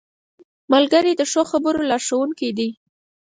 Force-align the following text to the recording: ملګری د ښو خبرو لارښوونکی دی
ملګری 0.71 1.13
د 1.15 1.21
ښو 1.31 1.41
خبرو 1.51 1.87
لارښوونکی 1.89 2.49
دی 2.57 2.69